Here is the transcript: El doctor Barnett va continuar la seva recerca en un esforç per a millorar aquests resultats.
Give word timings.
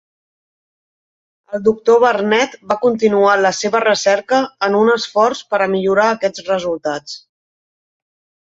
El 1.57 1.61
doctor 1.67 1.99
Barnett 2.03 2.55
va 2.71 2.77
continuar 2.87 3.35
la 3.41 3.53
seva 3.59 3.83
recerca 3.85 4.41
en 4.71 4.79
un 4.81 4.91
esforç 4.97 5.45
per 5.53 5.63
a 5.65 5.71
millorar 5.77 6.09
aquests 6.17 6.49
resultats. 6.51 7.23